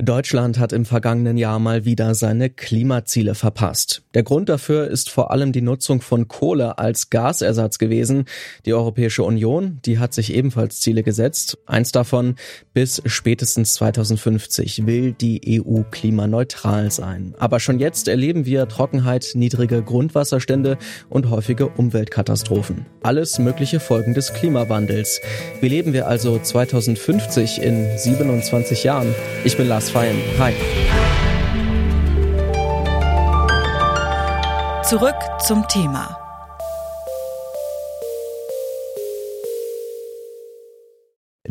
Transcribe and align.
Deutschland 0.00 0.60
hat 0.60 0.72
im 0.72 0.84
vergangenen 0.84 1.36
Jahr 1.36 1.58
mal 1.58 1.84
wieder 1.84 2.14
seine 2.14 2.50
Klimaziele 2.50 3.34
verpasst. 3.34 4.02
Der 4.14 4.22
Grund 4.22 4.48
dafür 4.48 4.86
ist 4.86 5.10
vor 5.10 5.32
allem 5.32 5.50
die 5.50 5.60
Nutzung 5.60 6.02
von 6.02 6.28
Kohle 6.28 6.78
als 6.78 7.10
Gasersatz 7.10 7.78
gewesen. 7.78 8.26
Die 8.64 8.74
Europäische 8.74 9.24
Union, 9.24 9.80
die 9.84 9.98
hat 9.98 10.14
sich 10.14 10.32
ebenfalls 10.32 10.80
Ziele 10.80 11.02
gesetzt. 11.02 11.58
Eins 11.66 11.90
davon, 11.90 12.36
bis 12.74 13.02
spätestens 13.06 13.74
2050 13.74 14.86
will 14.86 15.14
die 15.14 15.60
EU 15.60 15.82
klimaneutral 15.90 16.92
sein. 16.92 17.34
Aber 17.40 17.58
schon 17.58 17.80
jetzt 17.80 18.06
erleben 18.06 18.46
wir 18.46 18.68
Trockenheit, 18.68 19.32
niedrige 19.34 19.82
Grundwasserstände 19.82 20.78
und 21.08 21.28
häufige 21.28 21.66
Umweltkatastrophen. 21.66 22.86
Alles 23.02 23.40
mögliche 23.40 23.80
Folgen 23.80 24.14
des 24.14 24.32
Klimawandels. 24.32 25.20
Wie 25.60 25.68
leben 25.68 25.92
wir 25.92 26.06
also 26.06 26.38
2050 26.38 27.60
in 27.60 27.98
27 27.98 28.84
Jahren? 28.84 29.12
Ich 29.42 29.56
bin 29.56 29.66
Lars 29.66 29.87
Fein. 29.90 30.22
Hi. 30.38 30.54
Zurück 34.82 35.16
zum 35.46 35.66
Thema. 35.68 36.27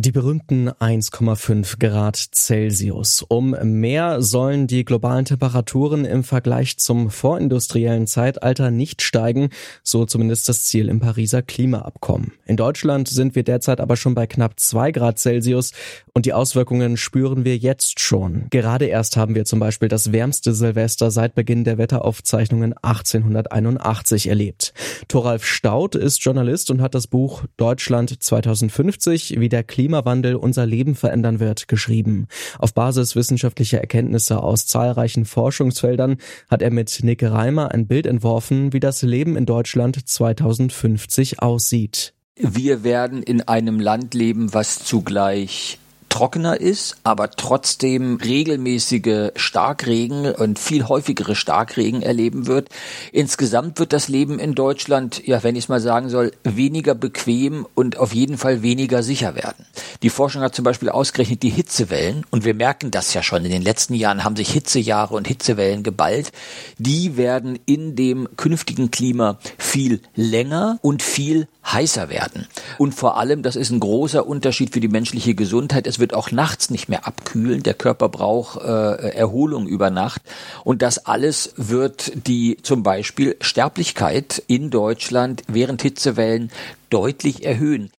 Die 0.08 0.14
berühmten 0.14 0.70
1,5 0.70 1.80
Grad 1.80 2.16
Celsius. 2.16 3.26
Um 3.28 3.50
mehr 3.62 4.22
sollen 4.22 4.66
die 4.66 4.86
globalen 4.86 5.26
Temperaturen 5.26 6.06
im 6.06 6.24
Vergleich 6.24 6.78
zum 6.78 7.10
vorindustriellen 7.10 8.08
Zeitalter 8.08 8.72
nicht 8.72 9.02
steigen, 9.02 9.50
so 9.84 10.06
zumindest 10.06 10.48
das 10.48 10.64
Ziel 10.64 10.88
im 10.88 11.02
Pariser 11.02 11.42
Klimaabkommen. 11.42 12.32
In 12.46 12.56
Deutschland 12.56 13.10
sind 13.10 13.36
wir 13.36 13.44
derzeit 13.44 13.82
aber 13.82 13.98
schon 13.98 14.16
bei 14.16 14.28
knapp 14.28 14.58
2 14.58 14.94
Grad 14.94 15.20
Celsius 15.20 15.74
und 16.14 16.26
die 16.26 16.32
Auswirkungen 16.32 16.96
spüren 16.96 17.44
wir 17.44 17.58
jetzt 17.58 18.00
schon. 18.00 18.48
Gerade 18.50 18.86
erst 18.86 19.18
haben 19.18 19.36
wir 19.36 19.44
zum 19.44 19.60
Beispiel 19.60 19.90
das 19.90 20.14
wärmste 20.14 20.54
Silvester 20.54 21.12
seit 21.12 21.36
Beginn 21.36 21.66
der 21.66 21.78
Wetteraufzeichnungen 21.78 22.74
1881 22.82 24.28
erlebt. 24.28 24.74
Thoralf 25.10 25.46
Staudt 25.46 25.96
ist 25.96 26.24
Journalist 26.24 26.72
und 26.72 26.82
hat 26.82 26.96
das 26.96 27.08
Buch 27.08 27.44
Deutschland 27.58 28.24
2050, 28.24 29.42
wie 29.42 29.50
der 29.50 29.66
Klima 29.66 29.97
Klimawandel 29.98 30.36
unser 30.36 30.66
Leben 30.66 30.94
verändern 30.96 31.40
wird, 31.40 31.68
geschrieben. 31.68 32.28
Auf 32.60 32.74
Basis 32.74 33.16
wissenschaftlicher 33.16 33.80
Erkenntnisse 33.80 34.44
aus 34.44 34.68
zahlreichen 34.68 35.26
Forschungsfeldern 35.26 36.18
hat 36.50 36.62
er 36.62 36.72
mit 36.72 37.00
Nick 37.04 37.24
Reimer 37.24 37.72
ein 37.72 37.88
Bild 37.88 38.06
entworfen, 38.06 38.74
wie 38.74 38.80
das 38.80 39.02
Leben 39.02 39.36
in 39.36 39.48
Deutschland 39.48 40.08
2050 40.08 41.42
aussieht. 41.42 42.14
Wir 42.38 42.84
werden 42.84 43.24
in 43.24 43.42
einem 43.42 43.80
Land 43.80 44.14
leben, 44.14 44.54
was 44.54 44.84
zugleich 44.84 45.80
trockener 46.10 46.60
ist, 46.60 46.98
aber 47.04 47.32
trotzdem 47.32 48.18
regelmäßige 48.18 49.32
Starkregen 49.36 50.32
und 50.32 50.60
viel 50.60 50.88
häufigere 50.88 51.36
Starkregen 51.36 52.02
erleben 52.02 52.48
wird. 52.48 52.70
Insgesamt 53.12 53.80
wird 53.80 53.94
das 53.94 54.08
Leben 54.08 54.40
in 54.40 54.56
Deutschland, 54.56 55.26
ja, 55.26 55.44
wenn 55.44 55.56
ich 55.56 55.66
es 55.66 55.70
mal 55.70 55.80
sagen 55.80 56.10
soll, 56.10 56.32
weniger 56.44 56.96
bequem 56.96 57.68
und 57.76 57.98
auf 57.98 58.14
jeden 58.14 58.38
Fall 58.38 58.62
weniger 58.62 59.04
sicher 59.04 59.36
werden. 59.36 59.66
Die 60.04 60.10
Forschung 60.10 60.42
hat 60.42 60.56
zum 60.56 60.66
Beispiel 60.66 60.90
ausgerechnet 60.90 61.44
die 61.44 61.50
Hitzewellen 61.50 62.26
und 62.32 62.46
wir 62.46 62.54
merken 62.54 62.92
das 62.92 63.14
ja 63.14 63.24
schon. 63.24 63.46
In 63.46 63.52
den 63.52 63.62
letzten 63.62 63.94
Jahren 63.94 64.24
haben 64.24 64.36
sich 64.36 64.52
Hitzejahre 64.52 65.16
und 65.16 65.28
Hitzewellen 65.28 65.84
geballt. 65.84 66.32
Die 66.78 67.18
werden 67.18 67.60
in 67.66 67.96
dem 67.96 68.28
künftigen 68.38 68.92
Klima 68.92 69.40
viel 69.58 70.02
länger 70.16 70.80
und 70.82 71.02
viel 71.02 71.48
heißer 71.72 72.10
werden. 72.10 72.48
Und 72.78 72.94
vor 72.94 73.18
allem, 73.18 73.44
das 73.44 73.56
ist 73.56 73.72
ein 73.72 73.80
großer 73.80 74.26
Unterschied 74.26 74.74
für 74.74 74.80
die 74.80 74.88
menschliche 74.88 75.36
Gesundheit. 75.36 75.88
Es 75.88 76.00
wird 76.00 76.14
auch 76.14 76.32
nachts 76.32 76.70
nicht 76.70 76.90
mehr 76.90 77.06
abkühlen. 77.08 77.64
Der 77.64 77.74
Körper 77.74 78.10
braucht 78.10 78.62
äh, 78.62 79.10
Erholung 79.12 79.68
über 79.68 79.90
Nacht. 79.90 80.22
Und 80.64 80.82
das 80.82 81.06
alles 81.06 81.54
wird 81.58 82.28
die 82.28 82.58
zum 82.62 82.84
Beispiel 82.84 83.36
Sterblichkeit 83.42 84.42
in 84.48 84.70
Deutschland 84.70 85.44
während 85.48 85.82
Hitzewellen 85.82 86.52
deutlich 86.90 87.46
erhöhen. 87.46 87.92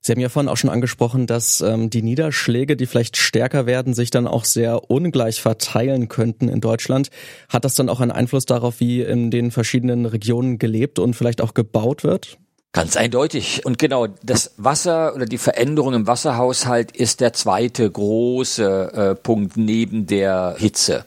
Sie 0.00 0.12
haben 0.12 0.20
ja 0.20 0.28
vorhin 0.28 0.48
auch 0.48 0.56
schon 0.56 0.70
angesprochen, 0.70 1.26
dass 1.26 1.60
ähm, 1.60 1.90
die 1.90 2.02
Niederschläge, 2.02 2.76
die 2.76 2.86
vielleicht 2.86 3.16
stärker 3.16 3.66
werden, 3.66 3.94
sich 3.94 4.10
dann 4.10 4.26
auch 4.26 4.44
sehr 4.44 4.90
ungleich 4.90 5.42
verteilen 5.42 6.08
könnten 6.08 6.48
in 6.48 6.60
Deutschland. 6.60 7.10
Hat 7.48 7.64
das 7.64 7.74
dann 7.74 7.88
auch 7.88 8.00
einen 8.00 8.12
Einfluss 8.12 8.46
darauf, 8.46 8.80
wie 8.80 9.02
in 9.02 9.30
den 9.30 9.50
verschiedenen 9.50 10.06
Regionen 10.06 10.58
gelebt 10.58 10.98
und 10.98 11.14
vielleicht 11.14 11.42
auch 11.42 11.52
gebaut 11.52 12.04
wird? 12.04 12.38
Ganz 12.72 12.96
eindeutig. 12.96 13.64
Und 13.64 13.78
genau, 13.78 14.08
das 14.22 14.52
Wasser 14.58 15.14
oder 15.14 15.24
die 15.24 15.38
Veränderung 15.38 15.94
im 15.94 16.06
Wasserhaushalt 16.06 16.92
ist 16.92 17.20
der 17.20 17.32
zweite 17.32 17.90
große 17.90 18.92
äh, 18.92 19.14
Punkt 19.14 19.56
neben 19.56 20.06
der 20.06 20.54
Hitze. 20.58 21.04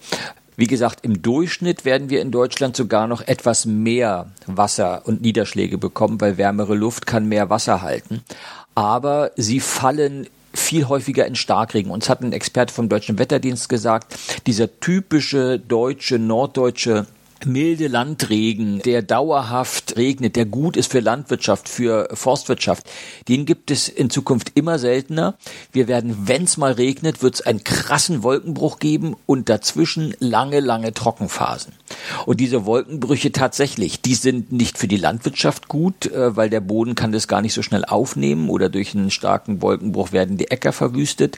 Wie 0.57 0.67
gesagt, 0.67 1.05
im 1.05 1.21
Durchschnitt 1.21 1.85
werden 1.85 2.09
wir 2.09 2.21
in 2.21 2.31
Deutschland 2.31 2.75
sogar 2.75 3.07
noch 3.07 3.21
etwas 3.21 3.65
mehr 3.65 4.31
Wasser 4.47 5.03
und 5.05 5.21
Niederschläge 5.21 5.77
bekommen, 5.77 6.19
weil 6.19 6.37
wärmere 6.37 6.75
Luft 6.75 7.05
kann 7.05 7.27
mehr 7.27 7.49
Wasser 7.49 7.81
halten. 7.81 8.23
Aber 8.75 9.31
sie 9.35 9.59
fallen 9.59 10.27
viel 10.53 10.87
häufiger 10.87 11.25
in 11.25 11.35
Starkregen. 11.35 11.91
Uns 11.91 12.09
hat 12.09 12.21
ein 12.21 12.33
Experte 12.33 12.73
vom 12.73 12.89
Deutschen 12.89 13.19
Wetterdienst 13.19 13.69
gesagt, 13.69 14.15
dieser 14.47 14.79
typische 14.79 15.59
deutsche, 15.59 16.19
norddeutsche 16.19 17.05
milde 17.45 17.87
Landregen, 17.87 18.79
der 18.79 19.01
dauerhaft 19.01 19.97
regnet, 19.97 20.35
der 20.35 20.45
gut 20.45 20.77
ist 20.77 20.91
für 20.91 20.99
Landwirtschaft, 20.99 21.69
für 21.69 22.09
Forstwirtschaft, 22.13 22.89
den 23.27 23.45
gibt 23.45 23.71
es 23.71 23.87
in 23.89 24.09
Zukunft 24.09 24.51
immer 24.55 24.79
seltener. 24.79 25.35
Wir 25.71 25.87
werden, 25.87 26.27
wenn 26.27 26.43
es 26.43 26.57
mal 26.57 26.73
regnet, 26.73 27.21
wird 27.23 27.35
es 27.35 27.41
einen 27.41 27.63
krassen 27.63 28.23
Wolkenbruch 28.23 28.79
geben 28.79 29.15
und 29.25 29.49
dazwischen 29.49 30.15
lange, 30.19 30.59
lange 30.59 30.93
Trockenphasen. 30.93 31.73
Und 32.25 32.39
diese 32.39 32.65
Wolkenbrüche 32.65 33.31
tatsächlich, 33.31 34.01
die 34.01 34.15
sind 34.15 34.51
nicht 34.51 34.77
für 34.77 34.87
die 34.87 34.97
Landwirtschaft 34.97 35.67
gut, 35.67 36.07
äh, 36.07 36.35
weil 36.35 36.49
der 36.49 36.61
Boden 36.61 36.95
kann 36.95 37.11
das 37.11 37.27
gar 37.27 37.41
nicht 37.41 37.53
so 37.53 37.61
schnell 37.61 37.85
aufnehmen 37.85 38.49
oder 38.49 38.69
durch 38.69 38.95
einen 38.95 39.11
starken 39.11 39.61
Wolkenbruch 39.61 40.11
werden 40.11 40.37
die 40.37 40.51
Äcker 40.51 40.73
verwüstet. 40.73 41.37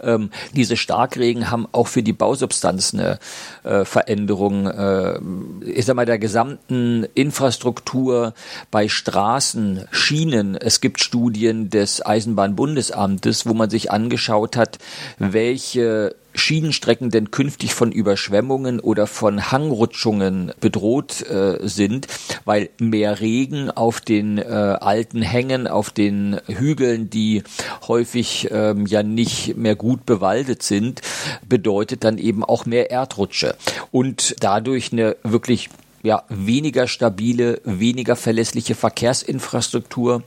Ähm, 0.00 0.30
diese 0.54 0.76
Starkregen 0.76 1.50
haben 1.50 1.66
auch 1.72 1.88
für 1.88 2.02
die 2.02 2.12
Bausubstanz 2.12 2.94
eine 2.94 3.18
äh, 3.64 3.84
Veränderung, 3.84 4.66
äh, 4.66 5.18
ich 5.64 5.84
sag 5.84 5.96
mal, 5.96 6.06
der 6.06 6.18
gesamten 6.18 7.06
Infrastruktur 7.14 8.34
bei 8.70 8.88
Straßen, 8.88 9.86
Schienen. 9.90 10.56
Es 10.56 10.80
gibt 10.80 11.00
Studien 11.00 11.70
des 11.70 12.04
Eisenbahnbundesamtes, 12.04 13.46
wo 13.46 13.54
man 13.54 13.70
sich 13.70 13.90
angeschaut 13.90 14.56
hat, 14.56 14.78
welche 15.18 16.14
Schienenstrecken 16.40 17.10
denn 17.10 17.30
künftig 17.30 17.74
von 17.74 17.92
Überschwemmungen 17.92 18.80
oder 18.80 19.06
von 19.06 19.52
Hangrutschungen 19.52 20.52
bedroht 20.60 21.22
äh, 21.28 21.58
sind, 21.60 22.06
weil 22.44 22.70
mehr 22.78 23.20
Regen 23.20 23.70
auf 23.70 24.00
den 24.00 24.38
äh, 24.38 24.42
alten 24.42 25.22
Hängen, 25.22 25.66
auf 25.66 25.90
den 25.90 26.40
Hügeln, 26.46 27.10
die 27.10 27.42
häufig 27.86 28.48
ähm, 28.50 28.86
ja 28.86 29.02
nicht 29.02 29.56
mehr 29.56 29.76
gut 29.76 30.06
bewaldet 30.06 30.62
sind, 30.62 31.02
bedeutet 31.48 32.04
dann 32.04 32.18
eben 32.18 32.44
auch 32.44 32.66
mehr 32.66 32.90
Erdrutsche. 32.90 33.56
Und 33.90 34.36
dadurch 34.40 34.92
eine 34.92 35.16
wirklich 35.22 35.68
ja, 36.02 36.24
weniger 36.28 36.86
stabile, 36.86 37.60
weniger 37.64 38.16
verlässliche 38.16 38.74
Verkehrsinfrastruktur 38.74 40.22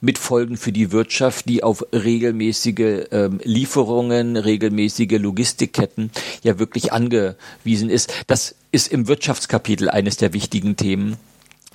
mit 0.00 0.18
Folgen 0.18 0.56
für 0.56 0.72
die 0.72 0.92
Wirtschaft, 0.92 1.48
die 1.48 1.62
auf 1.62 1.84
regelmäßige 1.92 3.06
ähm, 3.10 3.40
Lieferungen, 3.44 4.36
regelmäßige 4.36 5.18
Logistikketten 5.18 6.10
ja 6.42 6.58
wirklich 6.58 6.92
angewiesen 6.92 7.90
ist. 7.90 8.12
Das 8.26 8.54
ist 8.72 8.92
im 8.92 9.08
Wirtschaftskapitel 9.08 9.90
eines 9.90 10.16
der 10.16 10.32
wichtigen 10.32 10.76
Themen 10.76 11.16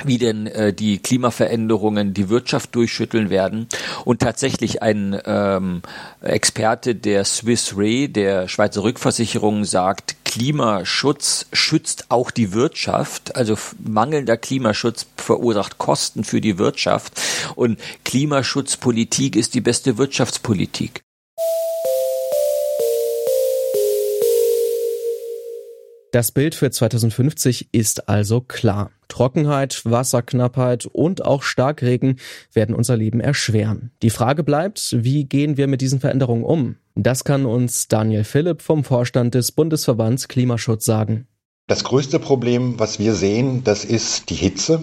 wie 0.03 0.17
denn 0.17 0.47
äh, 0.47 0.73
die 0.73 0.99
Klimaveränderungen 0.99 2.13
die 2.13 2.29
Wirtschaft 2.29 2.75
durchschütteln 2.75 3.29
werden. 3.29 3.67
Und 4.03 4.21
tatsächlich 4.21 4.81
ein 4.81 5.19
ähm, 5.25 5.81
Experte 6.21 6.95
der 6.95 7.23
Swiss 7.23 7.77
Re, 7.77 8.09
der 8.09 8.47
Schweizer 8.47 8.83
Rückversicherung, 8.83 9.63
sagt, 9.63 10.15
Klimaschutz 10.25 11.45
schützt 11.53 12.07
auch 12.09 12.29
die 12.29 12.51
Wirtschaft. 12.51 13.37
Also 13.37 13.57
mangelnder 13.79 14.35
Klimaschutz 14.35 15.07
verursacht 15.15 15.77
Kosten 15.77 16.25
für 16.25 16.41
die 16.41 16.57
Wirtschaft. 16.57 17.13
Und 17.55 17.79
Klimaschutzpolitik 18.03 19.37
ist 19.37 19.53
die 19.53 19.61
beste 19.61 19.97
Wirtschaftspolitik. 19.97 21.04
Das 26.15 26.31
Bild 26.31 26.55
für 26.55 26.71
2050 26.71 27.73
ist 27.73 28.07
also 28.07 28.39
klar. 28.39 28.91
Trockenheit, 29.09 29.81
Wasserknappheit 29.83 30.85
und 30.85 31.25
auch 31.25 31.43
Starkregen 31.43 32.21
werden 32.53 32.73
unser 32.73 32.95
Leben 32.95 33.19
erschweren. 33.19 33.91
Die 34.01 34.09
Frage 34.09 34.45
bleibt, 34.45 34.95
wie 34.97 35.25
gehen 35.25 35.57
wir 35.57 35.67
mit 35.67 35.81
diesen 35.81 35.99
Veränderungen 35.99 36.45
um? 36.45 36.77
Das 36.95 37.25
kann 37.25 37.45
uns 37.45 37.89
Daniel 37.89 38.23
Philipp 38.23 38.61
vom 38.61 38.85
Vorstand 38.85 39.35
des 39.35 39.51
Bundesverbands 39.51 40.29
Klimaschutz 40.29 40.85
sagen. 40.85 41.27
Das 41.67 41.83
größte 41.83 42.19
Problem, 42.19 42.79
was 42.79 42.97
wir 42.97 43.13
sehen, 43.13 43.65
das 43.65 43.83
ist 43.83 44.29
die 44.29 44.35
Hitze. 44.35 44.81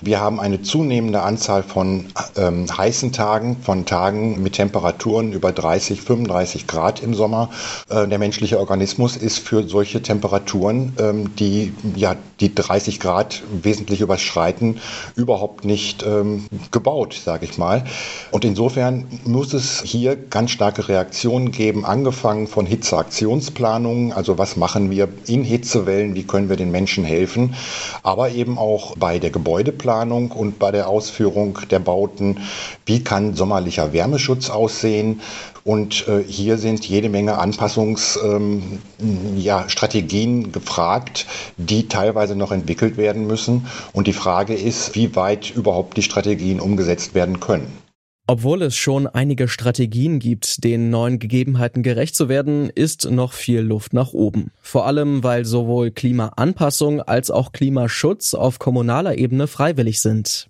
Wir 0.00 0.20
haben 0.20 0.40
eine 0.40 0.62
zunehmende 0.62 1.22
Anzahl 1.22 1.62
von 1.62 2.06
ähm, 2.36 2.66
heißen 2.76 3.12
Tagen, 3.12 3.56
von 3.62 3.86
Tagen 3.86 4.42
mit 4.42 4.54
Temperaturen 4.54 5.32
über 5.32 5.52
30, 5.52 6.02
35 6.02 6.66
Grad 6.66 7.02
im 7.02 7.14
Sommer. 7.14 7.50
Äh, 7.88 8.06
der 8.06 8.18
menschliche 8.18 8.58
Organismus 8.58 9.16
ist 9.16 9.38
für 9.38 9.66
solche 9.66 10.02
Temperaturen, 10.02 10.92
ähm, 10.98 11.34
die 11.36 11.72
ja 11.96 12.16
die 12.40 12.54
30 12.54 13.00
Grad 13.00 13.42
wesentlich 13.62 14.00
überschreiten, 14.00 14.78
überhaupt 15.16 15.64
nicht 15.64 16.02
ähm, 16.02 16.46
gebaut, 16.70 17.14
sage 17.24 17.44
ich 17.44 17.58
mal. 17.58 17.84
Und 18.30 18.44
insofern 18.44 19.06
muss 19.24 19.54
es 19.54 19.82
hier 19.82 20.16
ganz 20.16 20.50
starke 20.50 20.88
Reaktionen 20.88 21.50
geben, 21.50 21.84
angefangen 21.84 22.46
von 22.46 22.66
Hitzeaktionsplanungen, 22.66 24.12
also 24.12 24.38
was 24.38 24.56
machen 24.56 24.90
wir 24.90 25.08
in 25.26 25.44
Hitzewellen, 25.44 26.14
wie 26.14 26.24
können 26.24 26.48
wir 26.48 26.56
den 26.56 26.70
Menschen 26.70 27.04
helfen, 27.04 27.54
aber 28.02 28.30
eben 28.30 28.58
auch 28.58 28.96
bei 28.96 29.18
der 29.18 29.30
Gebäudeplanung 29.54 30.32
und 30.32 30.58
bei 30.58 30.72
der 30.72 30.88
Ausführung 30.88 31.60
der 31.70 31.78
Bauten, 31.78 32.38
wie 32.86 33.04
kann 33.04 33.34
sommerlicher 33.34 33.92
Wärmeschutz 33.92 34.50
aussehen, 34.50 35.20
und 35.62 36.08
äh, 36.08 36.22
hier 36.22 36.58
sind 36.58 36.84
jede 36.84 37.08
Menge 37.08 37.38
Anpassungsstrategien 37.38 38.80
ähm, 39.00 40.46
ja, 40.46 40.50
gefragt, 40.52 41.26
die 41.56 41.88
teilweise 41.88 42.36
noch 42.36 42.52
entwickelt 42.52 42.98
werden 42.98 43.26
müssen. 43.26 43.66
Und 43.94 44.06
die 44.06 44.12
Frage 44.12 44.52
ist, 44.54 44.94
wie 44.94 45.16
weit 45.16 45.50
überhaupt 45.50 45.96
die 45.96 46.02
Strategien 46.02 46.60
umgesetzt 46.60 47.14
werden 47.14 47.40
können. 47.40 47.83
Obwohl 48.26 48.62
es 48.62 48.74
schon 48.74 49.06
einige 49.06 49.48
Strategien 49.48 50.18
gibt, 50.18 50.64
den 50.64 50.88
neuen 50.88 51.18
Gegebenheiten 51.18 51.82
gerecht 51.82 52.16
zu 52.16 52.30
werden, 52.30 52.70
ist 52.70 53.10
noch 53.10 53.34
viel 53.34 53.60
Luft 53.60 53.92
nach 53.92 54.14
oben. 54.14 54.50
Vor 54.62 54.86
allem, 54.86 55.22
weil 55.22 55.44
sowohl 55.44 55.90
Klimaanpassung 55.90 57.02
als 57.02 57.30
auch 57.30 57.52
Klimaschutz 57.52 58.32
auf 58.32 58.58
kommunaler 58.58 59.18
Ebene 59.18 59.46
freiwillig 59.46 60.00
sind. 60.00 60.48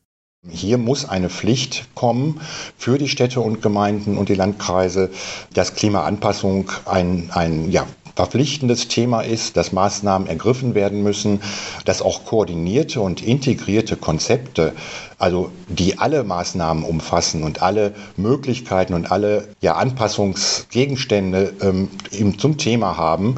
Hier 0.48 0.78
muss 0.78 1.08
eine 1.08 1.30
Pflicht 1.30 1.86
kommen 1.94 2.40
für 2.76 2.96
die 2.96 3.08
Städte 3.08 3.40
und 3.40 3.60
Gemeinden 3.60 4.18
und 4.18 4.28
die 4.28 4.34
Landkreise, 4.34 5.10
dass 5.54 5.74
Klimaanpassung 5.74 6.70
ein, 6.84 7.30
ein 7.32 7.72
ja, 7.72 7.86
verpflichtendes 8.14 8.88
Thema 8.88 9.22
ist, 9.22 9.56
dass 9.56 9.72
Maßnahmen 9.72 10.28
ergriffen 10.28 10.74
werden 10.74 11.02
müssen, 11.02 11.40
dass 11.84 12.00
auch 12.02 12.24
koordinierte 12.24 13.00
und 13.00 13.22
integrierte 13.22 13.96
Konzepte, 13.96 14.72
also 15.18 15.50
die 15.68 15.98
alle 15.98 16.22
Maßnahmen 16.24 16.84
umfassen 16.84 17.42
und 17.42 17.62
alle 17.62 17.94
Möglichkeiten 18.16 18.94
und 18.94 19.10
alle 19.10 19.48
ja, 19.60 19.74
Anpassungsgegenstände 19.74 21.54
ähm, 21.60 21.90
zum 22.38 22.56
Thema 22.56 22.96
haben, 22.96 23.36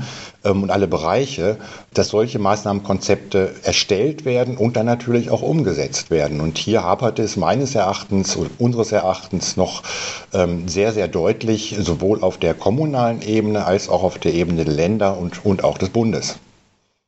und 0.51 0.71
alle 0.71 0.87
Bereiche, 0.87 1.57
dass 1.95 2.09
solche 2.09 2.39
Maßnahmenkonzepte 2.39 3.55
erstellt 3.63 4.25
werden 4.25 4.57
und 4.57 4.77
dann 4.77 4.87
natürlich 4.87 5.31
auch 5.31 5.43
umgesetzt 5.43 6.11
werden. 6.11 6.41
Und 6.41 6.59
hier 6.59 6.83
hapert 6.83 7.19
es 7.19 7.37
meines 7.37 7.75
Erachtens 7.75 8.37
und 8.37 8.51
unseres 8.59 8.93
Erachtens 8.93 9.57
noch 9.57 9.83
ähm, 10.33 10.69
sehr, 10.69 10.93
sehr 10.93 11.09
deutlich, 11.09 11.77
sowohl 11.79 12.23
auf 12.23 12.39
der 12.39 12.55
kommunalen 12.55 13.23
Ebene 13.23 13.65
als 13.65 13.89
auch 13.89 14.03
auf 14.03 14.19
der 14.19 14.35
Ebene 14.35 14.65
der 14.65 14.75
Länder 14.75 15.19
und, 15.19 15.45
und 15.45 15.65
auch 15.65 15.79
des 15.79 15.91
Bundes. 15.91 16.39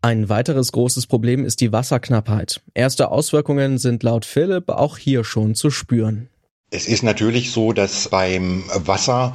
Ein 0.01 0.29
weiteres 0.29 0.71
großes 0.71 1.09
Problem 1.09 1.45
ist 1.45 1.61
die 1.61 1.73
Wasserknappheit. 1.73 2.61
Erste 2.73 3.11
Auswirkungen 3.11 3.79
sind 3.79 4.05
laut 4.05 4.25
Philipp 4.25 4.69
auch 4.69 4.97
hier 4.97 5.25
schon 5.25 5.57
zu 5.57 5.71
spüren. 5.71 6.29
Es 6.71 6.87
ist 6.87 7.03
natürlich 7.03 7.51
so, 7.51 7.73
dass 7.73 8.09
beim 8.09 8.63
Wasser 8.75 9.35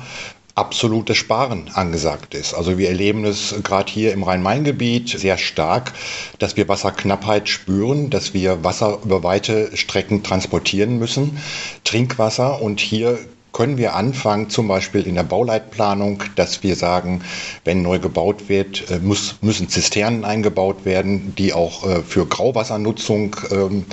absolutes 0.55 1.17
Sparen 1.17 1.71
angesagt 1.73 2.35
ist. 2.35 2.53
Also 2.53 2.77
wir 2.77 2.89
erleben 2.89 3.25
es 3.25 3.55
gerade 3.63 3.91
hier 3.91 4.13
im 4.13 4.23
Rhein-Main-Gebiet 4.23 5.09
sehr 5.09 5.38
stark, 5.38 5.94
dass 6.38 6.57
wir 6.57 6.67
Wasserknappheit 6.67 7.50
spüren, 7.50 8.09
dass 8.11 8.33
wir 8.33 8.63
Wasser 8.63 9.00
über 9.03 9.23
weite 9.23 9.75
Strecken 9.75 10.21
transportieren 10.21 11.00
müssen, 11.00 11.39
Trinkwasser. 11.83 12.61
Und 12.61 12.79
hier 12.79 13.17
können 13.53 13.77
wir 13.77 13.95
anfangen, 13.95 14.50
zum 14.50 14.67
Beispiel 14.67 15.07
in 15.07 15.15
der 15.15 15.23
Bauleitplanung, 15.23 16.23
dass 16.35 16.63
wir 16.63 16.75
sagen, 16.75 17.21
wenn 17.63 17.83
neu 17.83 18.00
gebaut 18.00 18.50
wird, 18.50 18.89
äh, 18.89 19.00
muss, 19.00 19.35
müssen 19.41 19.69
Zisternen 19.69 20.25
eingebaut 20.25 20.85
werden, 20.85 21.33
die 21.35 21.53
auch 21.53 21.85
äh, 21.88 22.01
für 22.01 22.25
Grauwassernutzung 22.25 23.35
ähm, 23.51 23.85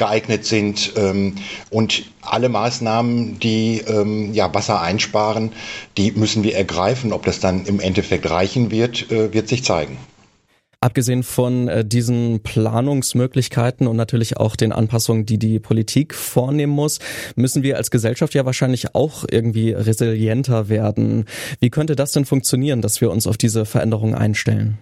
geeignet 0.00 0.44
sind. 0.44 0.94
Ähm, 0.96 1.36
und 1.70 2.04
alle 2.22 2.48
Maßnahmen, 2.48 3.38
die 3.38 3.82
ähm, 3.86 4.34
ja, 4.34 4.52
Wasser 4.52 4.80
einsparen, 4.80 5.52
die 5.96 6.10
müssen 6.12 6.42
wir 6.42 6.56
ergreifen. 6.56 7.12
Ob 7.12 7.24
das 7.24 7.38
dann 7.38 7.66
im 7.66 7.78
Endeffekt 7.78 8.28
reichen 8.28 8.72
wird, 8.72 9.12
äh, 9.12 9.32
wird 9.32 9.46
sich 9.46 9.62
zeigen. 9.62 9.96
Abgesehen 10.82 11.22
von 11.22 11.68
äh, 11.68 11.84
diesen 11.84 12.40
Planungsmöglichkeiten 12.42 13.86
und 13.86 13.96
natürlich 13.96 14.38
auch 14.38 14.56
den 14.56 14.72
Anpassungen, 14.72 15.26
die 15.26 15.38
die 15.38 15.60
Politik 15.60 16.14
vornehmen 16.14 16.72
muss, 16.72 17.00
müssen 17.36 17.62
wir 17.62 17.76
als 17.76 17.90
Gesellschaft 17.90 18.32
ja 18.32 18.46
wahrscheinlich 18.46 18.94
auch 18.94 19.26
irgendwie 19.30 19.72
resilienter 19.72 20.70
werden. 20.70 21.26
Wie 21.60 21.68
könnte 21.68 21.96
das 21.96 22.12
denn 22.12 22.24
funktionieren, 22.24 22.80
dass 22.80 23.02
wir 23.02 23.10
uns 23.10 23.26
auf 23.26 23.36
diese 23.36 23.66
Veränderungen 23.66 24.14
einstellen? 24.14 24.78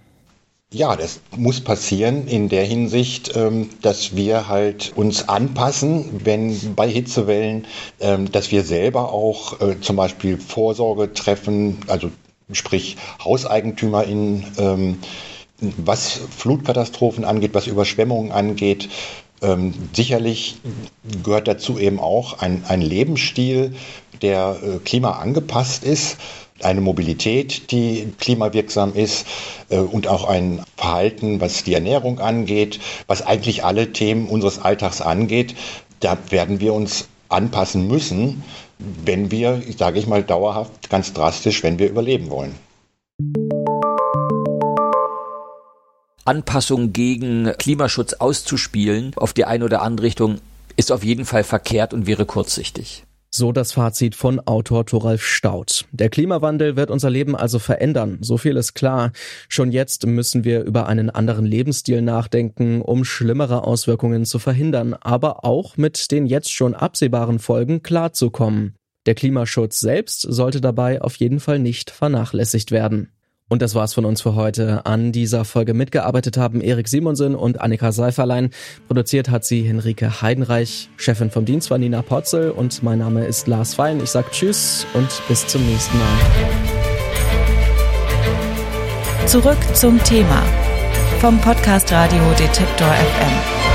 Ja, 0.71 0.97
das 0.97 1.21
muss 1.35 1.63
passieren 1.63 2.27
in 2.29 2.51
der 2.51 2.63
Hinsicht, 2.63 3.35
ähm, 3.35 3.71
dass 3.81 4.15
wir 4.17 4.49
halt 4.49 4.93
uns 4.97 5.27
anpassen, 5.27 6.21
wenn 6.25 6.75
bei 6.75 6.87
Hitzewellen, 6.91 7.67
ähm, 8.01 8.31
dass 8.31 8.51
wir 8.51 8.63
selber 8.63 9.11
auch 9.11 9.63
äh, 9.63 9.81
zum 9.81 9.97
Beispiel 9.97 10.37
Vorsorge 10.37 11.15
treffen, 11.15 11.79
also 11.87 12.11
sprich 12.53 12.99
HauseigentümerInnen, 13.25 14.45
ähm, 14.59 14.99
was 15.59 16.21
Flutkatastrophen 16.37 17.25
angeht, 17.25 17.55
was 17.55 17.67
Überschwemmungen 17.67 18.31
angeht. 18.31 18.89
sicherlich 19.93 20.57
gehört 21.23 21.47
dazu 21.47 21.79
eben 21.79 22.01
auch 22.01 22.41
ein, 22.41 22.65
ein 22.67 22.81
Lebensstil, 22.81 23.75
der 24.21 24.57
äh, 24.63 24.79
klimaangepasst 24.85 25.85
ist 25.85 26.17
eine 26.63 26.81
Mobilität, 26.81 27.71
die 27.71 28.13
klimawirksam 28.19 28.95
ist 28.95 29.27
äh, 29.69 29.79
und 29.79 30.07
auch 30.09 30.29
ein 30.29 30.63
Verhalten, 30.77 31.41
was 31.41 31.65
die 31.65 31.75
Ernährung 31.75 32.19
angeht, 32.21 32.81
was 33.07 33.23
eigentlich 33.23 33.65
alle 33.65 33.93
Themen 33.93 34.29
unseres 34.29 34.59
Alltags 34.59 35.01
angeht. 35.01 35.55
Da 36.01 36.17
werden 36.31 36.61
wir 36.61 36.75
uns 36.75 37.09
anpassen 37.29 37.87
müssen, 37.87 38.43
wenn 38.79 39.31
wir, 39.31 39.63
sage 39.77 39.99
ich 39.99 40.07
mal, 40.07 40.23
dauerhaft, 40.23 40.89
ganz 40.91 41.13
drastisch, 41.13 41.63
wenn 41.63 41.79
wir 41.79 41.89
überleben 41.89 42.31
wollen. 42.31 42.55
Anpassung 46.25 46.93
gegen 46.93 47.53
Klimaschutz 47.59 48.13
auszuspielen 48.15 49.13
auf 49.17 49.33
die 49.33 49.47
eine 49.47 49.65
oder 49.65 49.83
andere 49.83 50.07
Richtung 50.07 50.41
ist 50.77 50.93
auf 50.93 51.03
jeden 51.03 51.25
Fall 51.25 51.43
verkehrt 51.43 51.95
und 51.95 52.07
wäre 52.07 52.27
kurzsichtig. 52.27 53.05
So 53.39 53.53
das 53.53 53.71
Fazit 53.71 54.17
von 54.17 54.41
Autor 54.41 54.85
Thoralf 54.85 55.23
Staudt. 55.25 55.85
Der 55.93 56.09
Klimawandel 56.09 56.75
wird 56.75 56.91
unser 56.91 57.09
Leben 57.09 57.37
also 57.37 57.61
verändern, 57.61 58.19
so 58.21 58.37
viel 58.37 58.57
ist 58.57 58.75
klar. 58.75 59.13
Schon 59.49 59.71
jetzt 59.71 60.05
müssen 60.07 60.43
wir 60.43 60.65
über 60.65 60.89
einen 60.89 61.09
anderen 61.09 61.47
Lebensstil 61.47 62.03
nachdenken, 62.03 62.83
um 62.83 63.05
schlimmere 63.05 63.63
Auswirkungen 63.63 64.25
zu 64.25 64.41
verhindern, 64.41 64.93
aber 64.93 65.45
auch 65.45 65.77
mit 65.77 66.11
den 66.11 66.27
jetzt 66.27 66.53
schon 66.53 66.75
absehbaren 66.75 67.39
Folgen 67.39 67.85
klarzukommen. 67.85 68.75
Der 69.07 69.15
Klimaschutz 69.15 69.79
selbst 69.79 70.23
sollte 70.23 70.61
dabei 70.61 71.01
auf 71.01 71.15
jeden 71.15 71.39
Fall 71.39 71.61
nicht 71.61 71.93
vernachlässigt 71.93 72.73
werden. 72.73 73.13
Und 73.49 73.63
das 73.63 73.75
war's 73.75 73.95
von 73.95 74.05
uns 74.05 74.21
für 74.21 74.35
heute. 74.35 74.85
An 74.85 75.11
dieser 75.13 75.45
Folge 75.45 75.75
mitgearbeitet 75.75 76.37
haben 76.37 76.61
Erik 76.61 76.89
Simonsen 76.89 77.35
und 77.35 77.61
Annika 77.61 77.93
Seiferlein. 77.93 78.51
Produziert 78.87 79.31
hat 79.31 79.45
sie 79.45 79.63
Henrike 79.63 80.21
Heidenreich. 80.21 80.91
Chefin 80.97 81.31
vom 81.31 81.45
Dienst 81.45 81.71
war 81.71 81.79
Nina 81.79 82.03
Potzel 82.03 82.51
und 82.51 82.83
mein 82.83 82.99
Name 82.99 83.25
ist 83.25 83.47
Lars 83.49 83.75
Fein. 83.75 84.01
Ich 84.03 84.11
sag 84.11 84.31
Tschüss 84.33 84.87
und 84.95 85.09
bis 85.29 85.47
zum 85.47 85.67
nächsten 85.67 85.99
Mal. 85.99 86.19
Zurück 89.27 89.59
zum 89.75 90.03
Thema 90.05 90.43
vom 91.21 91.39
Podcast 91.41 91.91
Radio 91.93 92.23
Detektor 92.39 92.89
FM. 92.89 93.68